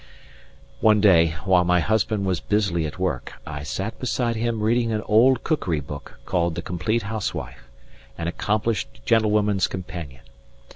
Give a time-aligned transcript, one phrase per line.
[0.79, 5.03] One day, while my husband was busily at work, I sat beside him reading an
[5.05, 7.65] old cookery book called The Compleat Housewife:
[8.17, 10.21] or Accomplish'd Gentlewoman's Companion.